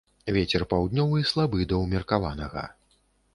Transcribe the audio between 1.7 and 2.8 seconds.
да ўмеркаванага.